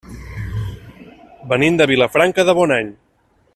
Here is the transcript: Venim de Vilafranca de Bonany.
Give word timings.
Venim 1.53 1.77
de 1.81 1.89
Vilafranca 1.93 2.47
de 2.49 2.59
Bonany. 2.63 2.93